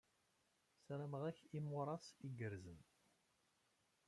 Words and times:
Ssarameɣ-ak 0.77 1.37
imuras 1.57 2.05
igerrzen. 2.27 2.79